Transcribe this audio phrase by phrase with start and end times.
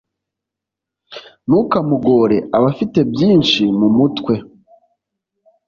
[1.47, 4.33] Nukamugore aba afite byinshi mu mutwe